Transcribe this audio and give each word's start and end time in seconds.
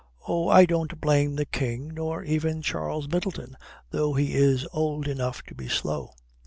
Oh, 0.27 0.47
I 0.47 0.65
don't 0.65 0.99
blame 0.99 1.35
the 1.35 1.45
King 1.45 1.89
nor 1.93 2.23
even 2.23 2.63
Charles 2.63 3.07
Middleton, 3.07 3.55
though 3.91 4.15
he 4.15 4.33
is 4.33 4.67
old 4.73 5.07
enough 5.07 5.43
to 5.43 5.53
be 5.53 5.69
slow. 5.69 6.15